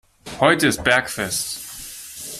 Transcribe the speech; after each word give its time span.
Heute 0.39 0.65
ist 0.65 0.83
Bergfest. 0.83 1.61